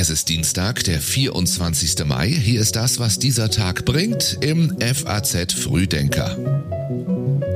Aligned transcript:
Es 0.00 0.10
ist 0.10 0.28
Dienstag, 0.28 0.84
der 0.84 1.00
24. 1.00 2.06
Mai. 2.06 2.28
Hier 2.28 2.60
ist 2.60 2.76
das, 2.76 3.00
was 3.00 3.18
dieser 3.18 3.50
Tag 3.50 3.84
bringt 3.84 4.38
im 4.40 4.72
FAZ 4.78 5.52
Frühdenker. 5.52 6.36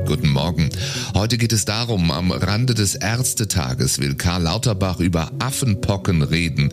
Guten 0.05 0.27
Morgen. 0.27 0.69
Heute 1.13 1.37
geht 1.37 1.53
es 1.53 1.63
darum, 1.63 2.11
am 2.11 2.33
Rande 2.33 2.73
des 2.73 2.95
Ärztetages 2.95 3.99
will 3.99 4.15
Karl 4.15 4.41
Lauterbach 4.41 4.99
über 4.99 5.31
Affenpocken 5.39 6.21
reden. 6.21 6.69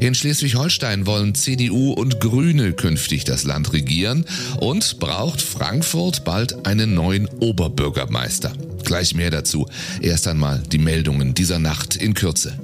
In 0.00 0.14
Schleswig-Holstein 0.14 1.04
wollen 1.04 1.34
CDU 1.34 1.92
und 1.92 2.20
Grüne 2.20 2.72
künftig 2.72 3.24
das 3.24 3.44
Land 3.44 3.74
regieren 3.74 4.24
und 4.58 5.00
braucht 5.00 5.42
Frankfurt 5.42 6.24
bald 6.24 6.66
einen 6.66 6.94
neuen 6.94 7.28
Oberbürgermeister. 7.40 8.54
Gleich 8.84 9.14
mehr 9.14 9.30
dazu. 9.30 9.68
Erst 10.00 10.26
einmal 10.28 10.62
die 10.72 10.78
Meldungen 10.78 11.34
dieser 11.34 11.58
Nacht 11.58 11.96
in 11.96 12.14
Kürze. 12.14 12.58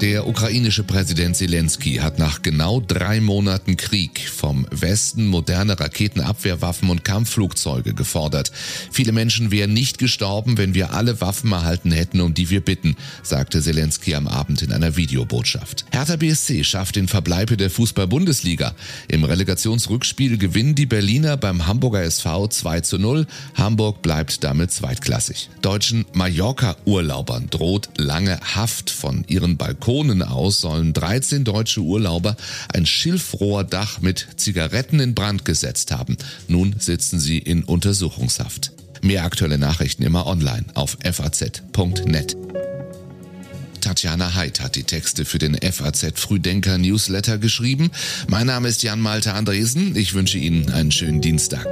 Der 0.00 0.26
ukrainische 0.26 0.82
Präsident 0.82 1.36
Zelensky 1.36 1.96
hat 1.96 2.18
nach 2.18 2.40
genau 2.40 2.80
drei 2.80 3.20
Monaten 3.20 3.76
Krieg 3.76 4.30
vom 4.30 4.66
Westen 4.70 5.26
moderne 5.26 5.78
Raketenabwehrwaffen 5.78 6.88
und 6.88 7.04
Kampfflugzeuge 7.04 7.92
gefordert. 7.92 8.50
Viele 8.90 9.12
Menschen 9.12 9.50
wären 9.50 9.74
nicht 9.74 9.98
gestorben, 9.98 10.56
wenn 10.56 10.72
wir 10.72 10.94
alle 10.94 11.20
Waffen 11.20 11.52
erhalten 11.52 11.92
hätten, 11.92 12.22
um 12.22 12.32
die 12.32 12.48
wir 12.48 12.62
bitten, 12.62 12.96
sagte 13.22 13.60
Zelensky 13.60 14.14
am 14.14 14.26
Abend 14.26 14.62
in 14.62 14.72
einer 14.72 14.96
Videobotschaft. 14.96 15.84
Hertha 15.90 16.16
BSC 16.16 16.64
schafft 16.64 16.96
den 16.96 17.06
Verbleib 17.06 17.54
der 17.58 17.68
Fußball-Bundesliga. 17.68 18.74
Im 19.08 19.24
Relegationsrückspiel 19.24 20.38
gewinnen 20.38 20.74
die 20.74 20.86
Berliner 20.86 21.36
beim 21.36 21.66
Hamburger 21.66 22.04
SV 22.04 22.48
2 22.48 22.80
zu 22.80 22.98
0. 22.98 23.26
Hamburg 23.54 24.00
bleibt 24.00 24.44
damit 24.44 24.72
zweitklassig. 24.72 25.50
Deutschen 25.60 26.06
Mallorca-Urlaubern 26.14 27.50
droht 27.50 27.90
lange 27.98 28.40
Haft 28.40 28.88
von 28.88 29.24
ihren 29.28 29.58
Balkon 29.58 29.89
Balkonen 29.90 30.22
aus 30.22 30.60
sollen 30.60 30.92
13 30.92 31.42
deutsche 31.42 31.80
Urlauber 31.80 32.36
ein 32.72 32.86
Schilfrohrdach 32.86 34.00
mit 34.00 34.28
Zigaretten 34.36 35.00
in 35.00 35.16
Brand 35.16 35.44
gesetzt 35.44 35.90
haben. 35.90 36.16
Nun 36.46 36.76
sitzen 36.78 37.18
sie 37.18 37.38
in 37.38 37.64
Untersuchungshaft. 37.64 38.70
Mehr 39.02 39.24
aktuelle 39.24 39.58
Nachrichten 39.58 40.04
immer 40.04 40.28
online 40.28 40.64
auf 40.74 40.96
faz.net. 41.02 42.36
Tatjana 43.80 44.36
Heid 44.36 44.60
hat 44.60 44.76
die 44.76 44.84
Texte 44.84 45.24
für 45.24 45.40
den 45.40 45.56
FAZ 45.56 46.12
Frühdenker 46.20 46.78
Newsletter 46.78 47.38
geschrieben. 47.38 47.90
Mein 48.28 48.46
Name 48.46 48.68
ist 48.68 48.84
Jan 48.84 49.00
Malte 49.00 49.32
Andresen. 49.32 49.96
Ich 49.96 50.14
wünsche 50.14 50.38
Ihnen 50.38 50.70
einen 50.70 50.92
schönen 50.92 51.20
Dienstag. 51.20 51.66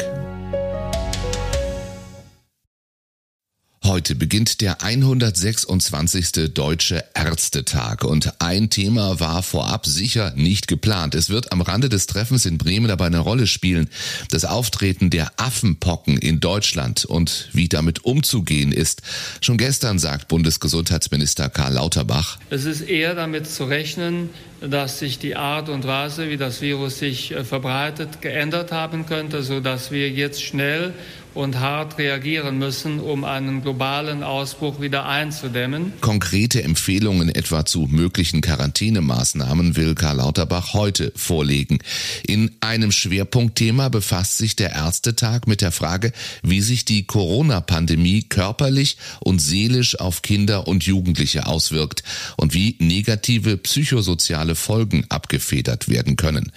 Heute 3.89 4.15
beginnt 4.15 4.61
der 4.61 4.83
126. 4.83 6.53
Deutsche 6.53 7.03
Ärztetag 7.15 8.05
und 8.05 8.35
ein 8.39 8.69
Thema 8.69 9.19
war 9.19 9.43
vorab 9.43 9.87
sicher 9.87 10.35
nicht 10.37 10.69
geplant. 10.69 11.15
Es 11.15 11.31
wird 11.31 11.53
am 11.53 11.63
Rande 11.63 11.89
des 11.89 12.07
Treffens 12.07 12.45
in 12.45 12.59
Bremen 12.59 12.89
dabei 12.89 13.07
eine 13.07 13.21
Rolle 13.21 13.47
spielen. 13.47 13.89
Das 14.31 14.45
Auftreten 14.45 15.09
der 15.09 15.33
Affenpocken 15.39 16.19
in 16.19 16.39
Deutschland 16.39 17.07
und 17.07 17.49
wie 17.55 17.67
damit 17.67 18.05
umzugehen 18.05 18.73
ist. 18.73 19.01
Schon 19.41 19.57
gestern 19.57 19.99
sagt 19.99 20.29
Bundesgesundheitsminister 20.29 21.49
Karl 21.49 21.73
Lauterbach. 21.73 22.39
Es 22.51 22.67
ist 22.67 22.83
eher 22.83 23.15
damit 23.15 23.49
zu 23.49 23.65
rechnen, 23.65 24.29
dass 24.61 24.99
sich 24.99 25.19
die 25.19 25.35
Art 25.37 25.71
und 25.71 25.87
Weise, 25.87 26.29
wie 26.29 26.37
das 26.37 26.61
Virus 26.61 26.99
sich 26.99 27.31
äh, 27.31 27.45
verbreitet, 27.45 28.21
geändert 28.21 28.71
haben 28.71 29.07
könnte, 29.07 29.43
sodass 29.43 29.91
wir 29.91 30.11
jetzt 30.11 30.43
schnell 30.43 30.93
und 31.39 31.61
hart 31.61 31.99
reagieren 31.99 32.59
müssen, 32.59 32.99
um 32.99 33.23
einen 33.23 33.63
globalen 33.63 34.25
Ausbruch 34.25 34.81
wieder 34.81 35.07
einzudämmen. 35.07 35.93
Konkrete 36.01 36.65
Empfehlungen 36.65 37.29
etwa 37.29 37.65
zu 37.65 37.87
möglichen 37.89 38.41
Quarantänemaßnahmen 38.41 39.77
will 39.77 39.95
Karl 39.95 40.17
Lauterbach 40.17 40.73
heute 40.73 41.13
vorlegen. 41.15 41.79
In 42.27 42.51
einem 42.59 42.91
Schwerpunktthema 42.91 43.89
befasst 43.89 44.39
sich 44.39 44.57
der 44.57 44.73
Ärztetag 44.73 45.47
mit 45.47 45.61
der 45.61 45.71
Frage, 45.71 46.13
wie 46.43 46.61
sich 46.61 46.85
die 46.85 47.05
Corona-Pandemie 47.05 48.23
körperlich 48.23 48.97
und 49.21 49.39
seelisch 49.39 50.01
auf 50.01 50.23
Kinder 50.23 50.67
und 50.67 50.87
Jugendliche 50.87 51.47
auswirkt 51.47 52.03
und 52.37 52.53
wie 52.53 52.75
negative 52.81 53.59
psychosoziale 53.59 54.57
Folgen 54.57 55.05
abgefedert 55.09 55.89
werden 55.89 56.17
können. 56.17 56.51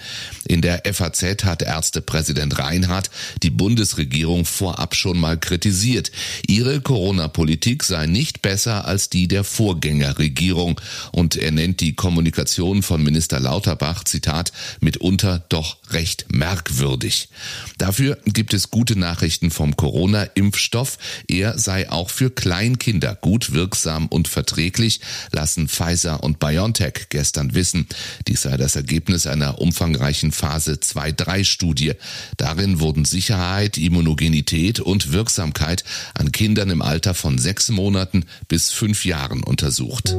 In 0.48 0.60
der 0.60 0.82
FAZ 0.92 1.44
hat 1.44 1.62
Ärztepräsident 1.62 2.58
Reinhardt 2.58 3.10
die 3.44 3.50
Bundesregierung 3.50 4.44
vor 4.44 4.71
vorab 4.72 4.94
schon 4.94 5.20
mal 5.20 5.38
kritisiert. 5.38 6.10
Ihre 6.46 6.80
Corona-Politik 6.80 7.82
sei 7.82 8.06
nicht 8.06 8.40
besser 8.40 8.86
als 8.86 9.10
die 9.10 9.28
der 9.28 9.44
Vorgängerregierung 9.44 10.80
und 11.10 11.36
er 11.36 11.50
nennt 11.50 11.80
die 11.80 11.94
Kommunikation 11.94 12.82
von 12.82 13.02
Minister 13.02 13.38
Lauterbach, 13.38 14.04
Zitat, 14.04 14.50
mitunter 14.80 15.44
doch 15.50 15.76
recht 15.90 16.32
merkwürdig. 16.32 17.28
Dafür 17.76 18.16
gibt 18.24 18.54
es 18.54 18.70
gute 18.70 18.98
Nachrichten 18.98 19.50
vom 19.50 19.76
Corona-Impfstoff. 19.76 20.96
Er 21.28 21.58
sei 21.58 21.90
auch 21.90 22.08
für 22.08 22.30
Kleinkinder 22.30 23.14
gut 23.14 23.52
wirksam 23.52 24.06
und 24.06 24.26
verträglich, 24.26 25.00
lassen 25.32 25.68
Pfizer 25.68 26.22
und 26.22 26.38
BioNTech 26.38 27.08
gestern 27.10 27.52
wissen. 27.52 27.88
Dies 28.26 28.40
sei 28.40 28.56
das 28.56 28.74
Ergebnis 28.74 29.26
einer 29.26 29.60
umfangreichen 29.60 30.32
Phase 30.32 30.72
2-3-Studie. 30.74 31.92
Darin 32.38 32.80
wurden 32.80 33.04
Sicherheit, 33.04 33.76
Immunogenität 33.76 34.61
Qualität 34.62 34.80
und 34.80 35.12
Wirksamkeit 35.12 35.82
an 36.14 36.30
Kindern 36.30 36.70
im 36.70 36.82
Alter 36.82 37.14
von 37.14 37.36
sechs 37.36 37.68
Monaten 37.70 38.26
bis 38.46 38.70
fünf 38.70 39.04
Jahren 39.04 39.42
untersucht. 39.42 40.14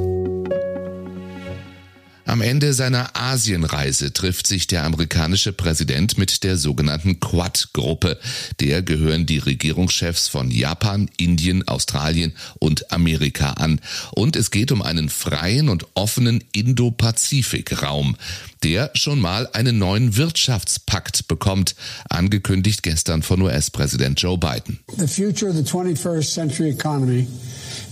Am 2.25 2.41
Ende 2.41 2.73
seiner 2.73 3.15
Asienreise 3.15 4.13
trifft 4.13 4.47
sich 4.47 4.65
der 4.67 4.85
amerikanische 4.85 5.51
Präsident 5.51 6.17
mit 6.17 6.43
der 6.43 6.55
sogenannten 6.55 7.19
Quad-Gruppe. 7.19 8.17
Der 8.61 8.81
gehören 8.81 9.25
die 9.25 9.39
Regierungschefs 9.39 10.29
von 10.29 10.49
Japan, 10.49 11.09
Indien, 11.17 11.67
Australien 11.67 12.33
und 12.59 12.91
Amerika 12.93 13.51
an. 13.51 13.81
Und 14.11 14.37
es 14.37 14.51
geht 14.51 14.71
um 14.71 14.81
einen 14.81 15.09
freien 15.09 15.67
und 15.67 15.85
offenen 15.95 16.41
Indo-Pazifik-Raum, 16.53 18.15
der 18.63 18.91
schon 18.93 19.19
mal 19.19 19.49
einen 19.51 19.77
neuen 19.77 20.15
Wirtschaftspakt 20.15 21.27
bekommt, 21.27 21.75
angekündigt 22.09 22.83
gestern 22.83 23.21
von 23.21 23.41
US-Präsident 23.41 24.21
Joe 24.21 24.37
Biden. 24.37 24.79
The 24.97 25.07
future 25.07 25.51
of 25.51 25.57
the 25.57 25.63
21st 25.63 26.33
century 26.33 26.69
economy 26.69 27.27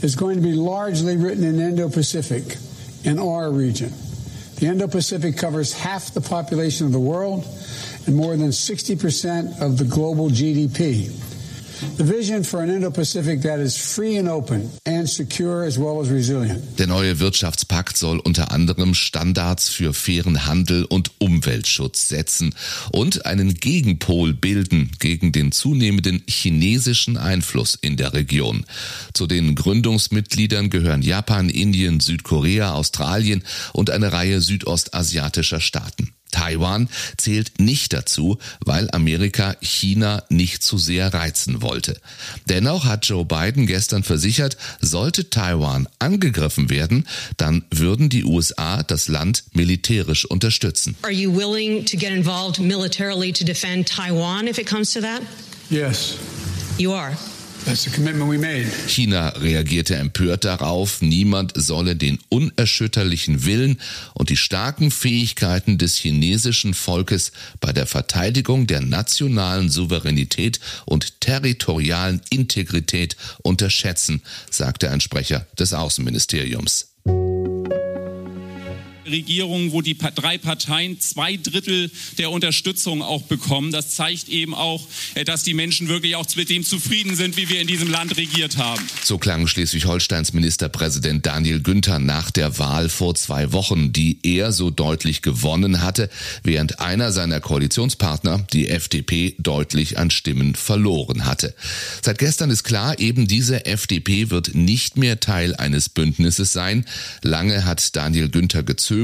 is 0.01 0.15
going 0.15 0.37
to 0.37 0.41
be 0.41 0.53
largely 0.53 1.21
written 1.21 1.43
in 1.43 1.59
Indo-Pacific, 1.59 2.57
in 3.03 3.19
our 3.19 3.51
region. 3.51 3.91
The 4.61 4.67
Indo 4.67 4.85
Pacific 4.85 5.37
covers 5.37 5.73
half 5.73 6.13
the 6.13 6.21
population 6.21 6.85
of 6.85 6.91
the 6.91 6.99
world 6.99 7.47
and 8.05 8.15
more 8.15 8.37
than 8.37 8.49
60% 8.49 9.59
of 9.59 9.79
the 9.79 9.85
global 9.85 10.29
GDP. 10.29 11.09
Der 16.77 16.87
neue 16.87 17.19
Wirtschaftspakt 17.19 17.97
soll 17.97 18.19
unter 18.19 18.51
anderem 18.51 18.93
Standards 18.93 19.69
für 19.69 19.93
fairen 19.93 20.45
Handel 20.45 20.85
und 20.85 21.11
Umweltschutz 21.19 22.09
setzen 22.09 22.53
und 22.91 23.25
einen 23.25 23.55
Gegenpol 23.55 24.33
bilden 24.33 24.91
gegen 24.99 25.31
den 25.31 25.51
zunehmenden 25.51 26.23
chinesischen 26.27 27.17
Einfluss 27.17 27.75
in 27.75 27.97
der 27.97 28.13
Region. 28.13 28.65
Zu 29.13 29.27
den 29.27 29.55
Gründungsmitgliedern 29.55 30.69
gehören 30.69 31.01
Japan, 31.01 31.49
Indien, 31.49 31.99
Südkorea, 31.99 32.73
Australien 32.73 33.43
und 33.73 33.89
eine 33.89 34.11
Reihe 34.13 34.41
südostasiatischer 34.41 35.59
Staaten. 35.59 36.13
Taiwan 36.31 36.89
zählt 37.17 37.59
nicht 37.59 37.93
dazu, 37.93 38.37
weil 38.65 38.89
Amerika 38.91 39.55
China 39.61 40.23
nicht 40.29 40.63
zu 40.63 40.77
sehr 40.77 41.13
reizen 41.13 41.61
wollte. 41.61 41.99
Dennoch 42.49 42.85
hat 42.85 43.05
Joe 43.05 43.25
Biden 43.25 43.67
gestern 43.67 44.03
versichert, 44.03 44.57
sollte 44.79 45.29
Taiwan 45.29 45.87
angegriffen 45.99 46.69
werden, 46.69 47.05
dann 47.37 47.63
würden 47.71 48.09
die 48.09 48.23
USA 48.23 48.83
das 48.83 49.07
Land 49.07 49.43
militärisch 49.53 50.25
unterstützen. 50.25 50.95
Are 51.03 51.13
you 51.13 51.33
willing 51.35 51.85
to 51.85 51.97
get 51.97 52.11
involved 52.11 52.59
militarily 52.59 53.31
to 53.31 53.43
defend 53.43 53.87
Taiwan 53.87 54.47
if 54.47 54.57
it 54.57 54.67
comes 54.67 54.93
to 54.93 55.01
that? 55.01 55.21
Yes. 55.69 56.15
You 56.77 56.93
are. 56.93 57.15
China 58.87 59.29
reagierte 59.29 59.95
empört 59.95 60.45
darauf, 60.45 61.01
niemand 61.01 61.53
solle 61.55 61.95
den 61.95 62.19
unerschütterlichen 62.29 63.45
Willen 63.45 63.79
und 64.13 64.29
die 64.29 64.37
starken 64.37 64.91
Fähigkeiten 64.91 65.77
des 65.77 65.95
chinesischen 65.95 66.73
Volkes 66.73 67.31
bei 67.59 67.71
der 67.71 67.85
Verteidigung 67.85 68.67
der 68.67 68.81
nationalen 68.81 69.69
Souveränität 69.69 70.59
und 70.85 71.21
territorialen 71.21 72.21
Integrität 72.29 73.15
unterschätzen, 73.43 74.21
sagte 74.49 74.89
ein 74.89 75.01
Sprecher 75.01 75.45
des 75.57 75.73
Außenministeriums. 75.73 76.90
Regierung, 79.11 79.71
wo 79.71 79.81
die 79.81 79.97
drei 79.97 80.37
Parteien 80.37 80.99
zwei 80.99 81.37
Drittel 81.37 81.91
der 82.17 82.31
Unterstützung 82.31 83.01
auch 83.01 83.23
bekommen. 83.23 83.71
Das 83.71 83.91
zeigt 83.95 84.29
eben 84.29 84.53
auch, 84.53 84.87
äh, 85.15 85.23
dass 85.23 85.43
die 85.43 85.53
Menschen 85.53 85.87
wirklich 85.87 86.15
auch 86.15 86.25
mit 86.35 86.49
dem 86.49 86.63
zufrieden 86.63 87.15
sind, 87.15 87.37
wie 87.37 87.49
wir 87.49 87.59
in 87.59 87.67
diesem 87.67 87.89
Land 87.89 88.15
regiert 88.17 88.57
haben. 88.57 88.81
So 89.03 89.17
klang 89.17 89.47
Schleswig-Holsteins 89.47 90.33
Ministerpräsident 90.33 91.25
Daniel 91.25 91.61
Günther 91.61 91.99
nach 91.99 92.31
der 92.31 92.57
Wahl 92.57 92.89
vor 92.89 93.15
zwei 93.15 93.51
Wochen, 93.51 93.91
die 93.91 94.19
er 94.23 94.51
so 94.51 94.69
deutlich 94.69 95.21
gewonnen 95.21 95.81
hatte, 95.81 96.09
während 96.43 96.79
einer 96.79 97.11
seiner 97.11 97.39
Koalitionspartner, 97.39 98.45
die 98.53 98.69
FDP, 98.69 99.35
deutlich 99.39 99.97
an 99.97 100.09
Stimmen 100.09 100.55
verloren 100.55 101.25
hatte. 101.25 101.53
Seit 102.01 102.17
gestern 102.17 102.49
ist 102.49 102.63
klar, 102.63 102.99
eben 102.99 103.27
diese 103.27 103.65
FDP 103.65 104.29
wird 104.29 104.55
nicht 104.55 104.97
mehr 104.97 105.19
Teil 105.19 105.55
eines 105.55 105.89
Bündnisses 105.89 106.53
sein. 106.53 106.85
Lange 107.21 107.65
hat 107.65 107.95
Daniel 107.95 108.29
Günther 108.29 108.63
gezögert, 108.63 109.00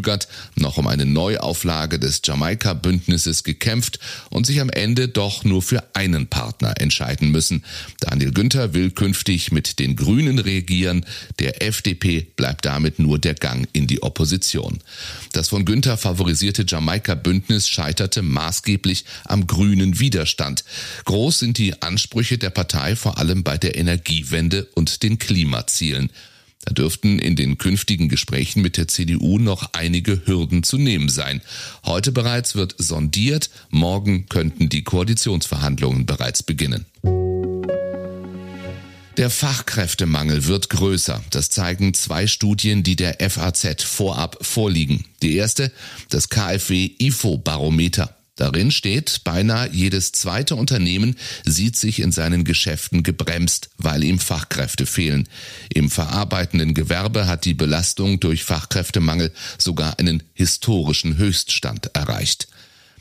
noch 0.56 0.78
um 0.78 0.88
eine 0.88 1.06
Neuauflage 1.06 2.00
des 2.00 2.22
Jamaika-Bündnisses 2.24 3.44
gekämpft 3.44 4.00
und 4.30 4.46
sich 4.46 4.62
am 4.62 4.70
Ende 4.70 5.08
doch 5.08 5.44
nur 5.44 5.62
für 5.62 5.84
einen 5.94 6.28
Partner 6.28 6.80
entscheiden 6.80 7.32
müssen. 7.32 7.64
Daniel 8.00 8.32
Günther 8.32 8.74
will 8.74 8.92
künftig 8.92 9.52
mit 9.52 9.80
den 9.80 9.96
Grünen 9.96 10.40
regieren. 10.40 11.06
Der 11.40 11.64
FDP 11.64 12.28
bleibt 12.36 12.66
damit 12.66 13.00
nur 13.00 13.20
der 13.20 13.34
Gang 13.34 13.68
in 13.74 13.88
die 13.88 14.04
Opposition. 14.04 14.80
Das 15.34 15.50
von 15.50 15.66
Günther 15.66 15.98
favorisierte 15.98 16.66
Jamaika-Bündnis 16.68 17.68
scheiterte 17.70 18.22
maßgeblich 18.22 19.06
am 19.26 19.48
grünen 19.48 20.00
Widerstand. 20.00 20.64
Groß 21.06 21.40
sind 21.40 21.58
die 21.58 21.82
Ansprüche 21.82 22.38
der 22.38 22.50
Partei 22.50 22.96
vor 22.96 23.18
allem 23.18 23.44
bei 23.44 23.58
der 23.58 23.78
Energiewende 23.78 24.68
und 24.76 25.04
den 25.04 25.20
Klimazielen. 25.20 26.12
Da 26.68 26.74
dürften 26.74 27.18
in 27.18 27.38
den 27.38 27.58
künftigen 27.58 28.10
Gesprächen 28.10 28.62
mit 28.62 28.76
der 28.76 28.90
CDU 28.90 29.40
noch 29.40 29.70
einige 29.72 30.24
Hürden 30.26 30.64
zu 30.64 30.78
nehmen 30.78 31.08
sein. 31.08 31.40
Heute 31.86 32.12
bereits 32.12 32.56
wird 32.56 32.76
sondiert, 32.78 33.50
morgen 33.70 34.28
könnten 34.28 34.68
die 34.68 34.84
Koalitionsverhandlungen 34.84 36.06
bereits 36.06 36.44
beginnen. 36.44 36.86
Der 39.16 39.30
Fachkräftemangel 39.30 40.46
wird 40.46 40.70
größer. 40.70 41.24
Das 41.30 41.50
zeigen 41.50 41.94
zwei 41.94 42.28
Studien, 42.28 42.84
die 42.84 42.98
der 42.98 43.16
FAZ 43.30 43.84
vorab 43.84 44.38
vorliegen. 44.42 45.06
Die 45.22 45.38
erste, 45.38 45.72
das 46.10 46.28
KfW 46.28 46.92
IFO 47.00 47.38
Barometer. 47.38 48.17
Darin 48.38 48.72
steht, 48.72 49.24
beinahe 49.24 49.70
jedes 49.72 50.12
zweite 50.12 50.56
Unternehmen 50.56 51.16
sieht 51.44 51.76
sich 51.76 52.00
in 52.00 52.12
seinen 52.12 52.44
Geschäften 52.44 53.04
gebremst, 53.04 53.70
weil 53.78 54.04
ihm 54.04 54.20
Fachkräfte 54.20 54.86
fehlen. 54.86 55.28
Im 55.74 55.90
verarbeitenden 55.90 56.76
Gewerbe 56.76 57.28
hat 57.28 57.46
die 57.46 57.56
Belastung 57.56 58.20
durch 58.20 58.44
Fachkräftemangel 58.44 59.34
sogar 59.58 60.00
einen 60.00 60.24
historischen 60.34 61.18
Höchststand 61.18 61.96
erreicht. 61.96 62.48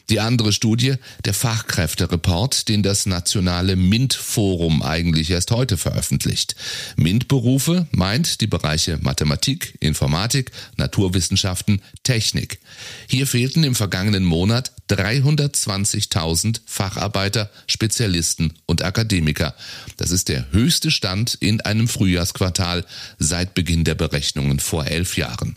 Die 0.09 0.21
andere 0.21 0.53
Studie, 0.53 0.95
der 1.25 1.35
Fachkräftereport, 1.35 2.69
den 2.69 2.85
das 2.85 3.07
nationale 3.07 3.75
MINT-Forum 3.75 4.83
eigentlich 4.83 5.31
erst 5.31 5.51
heute 5.51 5.77
veröffentlicht. 5.77 6.55
MINT-Berufe 6.97 7.89
meint 7.91 8.41
die 8.41 8.47
Bereiche 8.47 8.99
Mathematik, 9.03 9.75
Informatik, 9.81 10.53
Naturwissenschaften, 10.77 11.83
Technik. 12.05 12.61
Hier 13.09 13.27
fehlten 13.27 13.65
im 13.65 13.75
vergangenen 13.75 14.25
Monat 14.25 14.73
320.000 14.91 16.61
Facharbeiter, 16.65 17.51
Spezialisten 17.67 18.53
und 18.67 18.83
Akademiker. 18.83 19.55
Das 19.97 20.11
ist 20.11 20.29
der 20.29 20.53
höchste 20.53 20.91
Stand 20.91 21.35
in 21.41 21.61
einem 21.61 21.89
Frühjahrsquartal 21.89 22.85
seit 23.19 23.55
Beginn 23.55 23.85
der 23.85 23.95
Berechnungen 23.95 24.61
vor 24.61 24.87
elf 24.87 25.17
Jahren. 25.17 25.57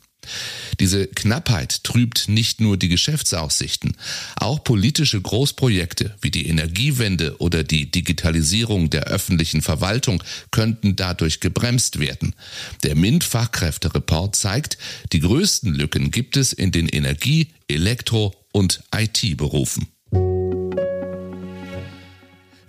Diese 0.80 1.08
Knappheit 1.08 1.84
trübt 1.84 2.30
nicht 2.30 2.62
nur 2.62 2.78
die 2.78 2.90
Geschäftsaussichten, 2.90 3.98
auch 4.36 4.64
politische 4.64 5.20
Großprojekte 5.20 6.16
wie 6.22 6.31
die 6.31 6.48
Energiewende 6.48 7.38
oder 7.40 7.64
die 7.64 7.90
Digitalisierung 7.90 8.90
der 8.90 9.06
öffentlichen 9.06 9.62
Verwaltung 9.62 10.24
könnten 10.52 10.96
dadurch 10.96 11.40
gebremst 11.40 12.00
werden. 12.00 12.36
Der 12.84 12.96
MINT-Fachkräftereport 12.96 14.36
zeigt, 14.36 14.78
die 15.12 15.20
größten 15.20 15.74
Lücken 15.74 16.12
gibt 16.12 16.38
es 16.38 16.54
in 16.54 16.72
den 16.72 16.88
Energie-, 16.88 17.48
Elektro- 17.68 18.38
und 18.51 18.84
IT-Berufen. 18.94 19.88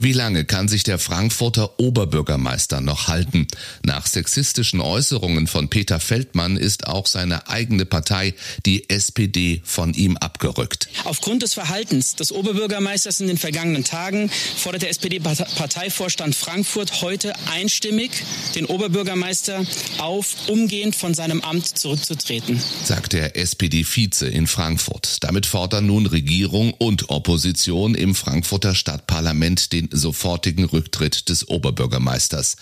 Wie 0.02 0.14
lange 0.14 0.47
kann 0.47 0.67
sich 0.67 0.82
der 0.82 0.99
Frankfurter 0.99 1.79
Oberbürgermeister 1.79 2.81
noch 2.81 3.08
halten? 3.08 3.47
Nach 3.85 4.06
sexistischen 4.06 4.81
Äußerungen 4.81 5.47
von 5.47 5.69
Peter 5.69 6.00
Feldmann 6.00 6.56
ist 6.56 6.87
auch 6.87 7.06
seine 7.06 7.49
eigene 7.49 7.85
Partei, 7.85 8.32
die 8.64 8.88
SPD, 8.88 9.61
von 9.62 9.93
ihm 9.93 10.17
abgerückt. 10.17 10.88
Aufgrund 11.05 11.43
des 11.43 11.52
Verhaltens 11.52 12.17
des 12.17 12.32
Oberbürgermeisters 12.32 13.20
in 13.20 13.26
den 13.26 13.37
vergangenen 13.37 13.85
Tagen 13.85 14.31
fordert 14.56 14.81
der 14.81 14.88
SPD-Parteivorstand 14.88 16.35
Frankfurt 16.35 17.02
heute 17.02 17.35
einstimmig 17.50 18.11
den 18.55 18.64
Oberbürgermeister 18.64 19.67
auf, 19.99 20.49
umgehend 20.49 20.97
von 20.97 21.12
seinem 21.12 21.43
Amt 21.43 21.79
zurückzutreten. 21.79 22.58
Sagt 22.85 23.12
der 23.12 23.37
SPD-Vize 23.37 24.26
in 24.26 24.47
Frankfurt. 24.47 25.19
Damit 25.20 25.44
fordern 25.44 25.85
nun 25.85 26.06
Regierung 26.06 26.73
und 26.73 27.11
Opposition 27.11 27.94
im 27.94 28.14
Frankfurter 28.14 28.75
Stadtparlament 28.75 29.75
den 29.75 29.89
sofortigen 29.90 30.64
Rücktritt 30.64 31.28
des 31.28 31.48
Oberbürgermeisters. 31.48 32.56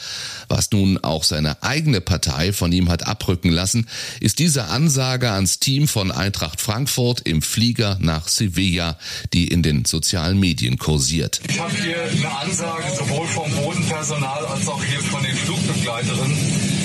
Was 0.49 0.71
nun 0.71 0.99
auch 0.99 1.25
seine 1.25 1.63
eigene 1.63 2.01
Partei 2.01 2.53
von 2.53 2.73
ihm 2.73 2.89
hat 2.89 3.07
abrücken 3.07 3.51
lassen, 3.51 3.89
ist 4.21 4.39
diese 4.39 4.65
Ansage 4.65 5.31
ans 5.31 5.59
Team 5.59 5.89
von 5.89 6.11
Eintracht 6.11 6.61
Frankfurt 6.61 7.21
im 7.21 7.43
Flieger 7.43 7.99
nach 8.01 8.29
Sevilla, 8.29 8.99
die 9.33 9.49
in 9.49 9.63
den 9.63 9.85
sozialen 9.85 10.39
Medien 10.39 10.79
kursiert. 10.79 11.41
Ich 11.49 11.61
habe 11.61 11.75
hier 11.75 12.03
eine 12.03 12.39
Ansage 12.39 12.85
sowohl 12.97 13.27
vom 13.27 13.51
Bodenpersonal 13.53 14.47
als 14.47 14.69
auch 14.69 14.83
hier 14.83 15.01
von 15.01 15.23
den 15.23 15.37
Flugbegleiterinnen 15.37 16.78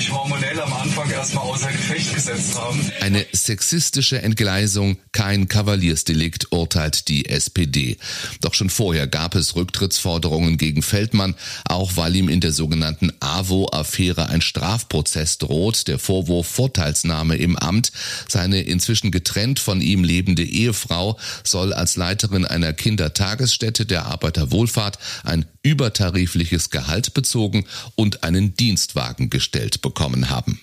mich 0.00 0.10
hormonell 0.10 0.58
am 0.58 0.72
Anfang 0.72 1.10
erstmal 1.10 1.44
außer 1.44 1.70
Gefecht 1.70 2.14
gesetzt 2.14 2.56
haben. 2.56 2.90
Eine 3.02 3.26
sexistische 3.32 4.22
Entgleisung, 4.22 4.96
kein 5.12 5.46
Kavaliersdelikt, 5.46 6.52
urteilt 6.52 7.08
die 7.08 7.26
SPD. 7.28 7.98
Doch 8.40 8.54
schon 8.54 8.70
vorher 8.70 9.06
gab 9.06 9.34
es 9.34 9.56
Rücktrittsforderungen 9.56 10.56
gegen 10.56 10.80
Feldmann, 10.80 11.34
auch 11.66 11.96
weil 11.96 12.16
ihm 12.16 12.30
in 12.30 12.40
der 12.40 12.52
sogenannten 12.52 13.12
AWO-Affäre 13.20 14.30
ein 14.30 14.40
Strafprozess 14.40 15.36
droht, 15.36 15.86
der 15.86 15.98
Vorwurf 15.98 16.46
Vorteilsnahme 16.46 17.36
im 17.36 17.56
Amt. 17.56 17.92
Seine 18.26 18.62
inzwischen 18.62 19.10
getrennt 19.10 19.58
von 19.58 19.82
ihm 19.82 20.02
lebende 20.02 20.44
Ehefrau 20.44 21.18
soll 21.44 21.74
als 21.74 21.96
Leiterin 21.96 22.46
einer 22.46 22.72
Kindertagesstätte 22.72 23.84
der 23.84 24.06
Arbeiterwohlfahrt 24.06 24.98
ein 25.24 25.44
übertarifliches 25.62 26.70
Gehalt 26.70 27.12
bezogen 27.12 27.66
und 27.96 28.24
einen 28.24 28.56
Dienstwagen 28.56 29.28
gestellt 29.28 29.82
bekommen 29.82 29.89
haben. 30.30 30.60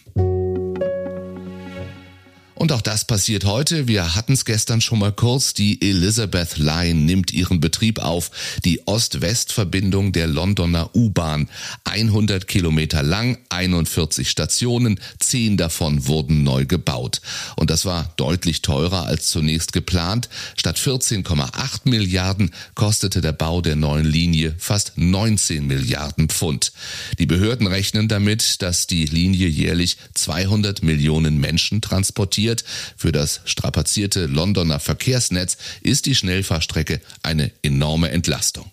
Und 2.67 2.73
auch 2.73 2.81
das 2.81 3.05
passiert 3.05 3.45
heute. 3.45 3.87
Wir 3.87 4.13
hatten 4.13 4.33
es 4.33 4.43
gestern 4.43 4.81
schon 4.81 4.99
mal 4.99 5.13
kurz. 5.13 5.53
Die 5.53 5.81
Elizabeth 5.81 6.57
Line 6.57 6.99
nimmt 6.99 7.31
ihren 7.31 7.61
Betrieb 7.61 7.99
auf. 7.99 8.29
Die 8.65 8.85
Ost-West-Verbindung 8.85 10.11
der 10.11 10.27
Londoner 10.27 10.93
U-Bahn. 10.93 11.47
100 11.85 12.45
Kilometer 12.45 13.03
lang, 13.03 13.37
41 13.47 14.29
Stationen, 14.29 14.99
10 15.19 15.55
davon 15.55 16.07
wurden 16.07 16.43
neu 16.43 16.65
gebaut. 16.65 17.21
Und 17.55 17.69
das 17.69 17.85
war 17.85 18.11
deutlich 18.17 18.61
teurer 18.63 19.05
als 19.05 19.29
zunächst 19.29 19.71
geplant. 19.71 20.27
Statt 20.57 20.77
14,8 20.77 21.83
Milliarden 21.85 22.51
kostete 22.75 23.21
der 23.21 23.31
Bau 23.31 23.61
der 23.61 23.77
neuen 23.77 24.03
Linie 24.03 24.53
fast 24.57 24.91
19 24.97 25.65
Milliarden 25.65 26.27
Pfund. 26.27 26.73
Die 27.17 27.27
Behörden 27.27 27.65
rechnen 27.65 28.09
damit, 28.09 28.61
dass 28.61 28.87
die 28.87 29.05
Linie 29.05 29.47
jährlich 29.47 29.95
200 30.15 30.83
Millionen 30.83 31.37
Menschen 31.37 31.79
transportiert 31.79 32.56
organisiert. 32.57 32.63
Für 32.95 33.11
das 33.11 33.41
strapazierte 33.45 34.25
Londoner 34.25 34.79
Verkehrsnetz 34.79 35.57
ist 35.81 36.05
die 36.05 36.15
Schnellfahrstrecke 36.15 37.01
eine 37.23 37.51
enorme 37.61 38.09
Entlastung. 38.09 38.71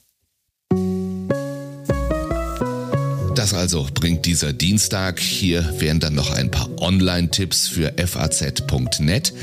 Das 3.34 3.52
also 3.52 3.86
bringt 3.92 4.26
dieser 4.26 4.52
Dienstag. 4.52 5.20
Hier 5.20 5.74
wären 5.78 6.00
dann 6.00 6.14
noch 6.14 6.30
ein 6.30 6.50
paar 6.50 6.70
Online-Tipps 6.80 7.68
für 7.68 7.92
faz.net. 8.06 9.34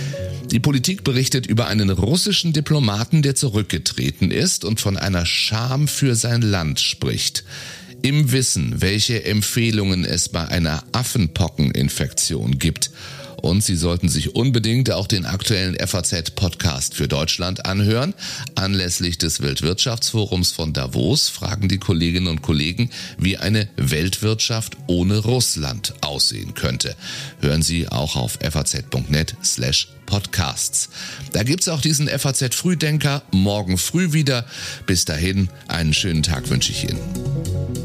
Die 0.49 0.59
Politik 0.59 1.03
berichtet 1.03 1.45
über 1.45 1.67
einen 1.67 1.89
russischen 1.89 2.51
Diplomaten, 2.51 3.21
der 3.21 3.35
zurückgetreten 3.35 4.31
ist 4.31 4.65
und 4.65 4.81
von 4.81 4.97
einer 4.97 5.25
Scham 5.25 5.87
für 5.87 6.15
sein 6.15 6.41
Land 6.41 6.79
spricht. 6.79 7.43
Im 8.01 8.31
Wissen, 8.31 8.81
welche 8.81 9.23
Empfehlungen 9.23 10.03
es 10.03 10.29
bei 10.29 10.47
einer 10.47 10.83
Affenpockeninfektion 10.93 12.57
gibt 12.57 12.91
Und 13.41 13.63
Sie 13.63 13.75
sollten 13.75 14.09
sich 14.09 14.35
unbedingt 14.35 14.91
auch 14.91 15.07
den 15.07 15.25
aktuellen 15.25 15.75
FAZ-Podcast 15.75 16.93
für 16.95 17.07
Deutschland 17.07 17.65
anhören. 17.65 18.13
Anlässlich 18.55 19.17
des 19.17 19.41
Weltwirtschaftsforums 19.41 20.51
von 20.51 20.73
Davos 20.73 21.29
fragen 21.29 21.67
die 21.67 21.79
Kolleginnen 21.79 22.27
und 22.27 22.41
Kollegen, 22.41 22.89
wie 23.17 23.37
eine 23.37 23.67
Weltwirtschaft 23.77 24.77
ohne 24.87 25.17
Russland 25.17 25.93
aussehen 26.01 26.53
könnte. 26.53 26.95
Hören 27.39 27.61
Sie 27.61 27.87
auch 27.87 28.15
auf 28.15 28.37
faz.net 28.41 29.35
slash 29.43 29.87
Podcasts. 30.05 30.89
Da 31.31 31.43
gibt's 31.43 31.69
auch 31.69 31.79
diesen 31.79 32.07
FAZ 32.09 32.53
Frühdenker 32.53 33.23
morgen 33.31 33.77
früh 33.77 34.11
wieder. 34.11 34.45
Bis 34.85 35.05
dahin, 35.05 35.49
einen 35.67 35.93
schönen 35.93 36.21
Tag 36.21 36.49
wünsche 36.49 36.71
ich 36.71 36.89
Ihnen. 36.89 37.80